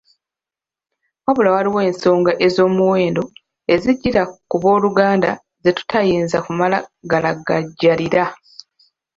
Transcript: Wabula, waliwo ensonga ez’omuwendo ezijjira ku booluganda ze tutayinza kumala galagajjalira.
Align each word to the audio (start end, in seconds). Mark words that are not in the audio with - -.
Wabula, 1.25 1.49
waliwo 1.55 1.79
ensonga 1.89 2.31
ez’omuwendo 2.45 3.23
ezijjira 3.73 4.23
ku 4.49 4.55
booluganda 4.63 5.31
ze 5.63 5.71
tutayinza 5.77 6.37
kumala 6.45 6.77
galagajjalira. 7.11 8.23